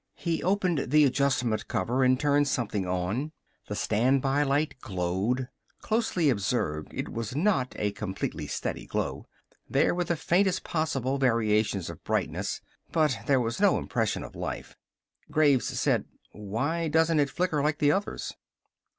[0.15, 3.33] He opened the adjustment cover and turned something on.
[3.67, 5.47] The standby light glowed.
[5.83, 9.27] Closely observed, it was not a completely steady glow.
[9.69, 12.61] There were the faintest possible variations of brightness.
[12.91, 14.75] But there was no impression of life.
[15.29, 18.33] Graves said: "Why doesn't it flicker like the others?"